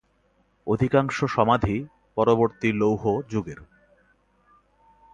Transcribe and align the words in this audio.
অধিকাংশ 0.67 1.17
সমাধি 1.25 1.77
পরবর্তী 2.17 2.69
লৌহ 2.71 3.03
যুগের। 3.29 3.59